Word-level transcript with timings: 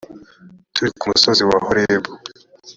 turi 0.73 0.89
ku 0.99 1.05
musozi 1.11 1.43
wa 1.49 1.57
horebu 1.65 2.11